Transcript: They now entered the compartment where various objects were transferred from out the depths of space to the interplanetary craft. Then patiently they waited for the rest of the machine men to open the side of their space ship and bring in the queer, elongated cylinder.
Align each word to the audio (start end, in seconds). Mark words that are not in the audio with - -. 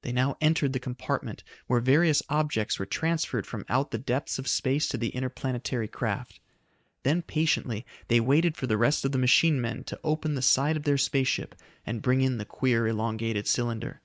They 0.00 0.10
now 0.12 0.38
entered 0.40 0.72
the 0.72 0.80
compartment 0.80 1.44
where 1.66 1.80
various 1.80 2.22
objects 2.30 2.78
were 2.78 2.86
transferred 2.86 3.46
from 3.46 3.66
out 3.68 3.90
the 3.90 3.98
depths 3.98 4.38
of 4.38 4.48
space 4.48 4.88
to 4.88 4.96
the 4.96 5.10
interplanetary 5.10 5.86
craft. 5.88 6.40
Then 7.02 7.20
patiently 7.20 7.84
they 8.08 8.20
waited 8.20 8.56
for 8.56 8.66
the 8.66 8.78
rest 8.78 9.04
of 9.04 9.12
the 9.12 9.18
machine 9.18 9.60
men 9.60 9.84
to 9.84 10.00
open 10.02 10.34
the 10.34 10.40
side 10.40 10.78
of 10.78 10.84
their 10.84 10.96
space 10.96 11.28
ship 11.28 11.54
and 11.84 12.00
bring 12.00 12.22
in 12.22 12.38
the 12.38 12.46
queer, 12.46 12.88
elongated 12.88 13.46
cylinder. 13.46 14.00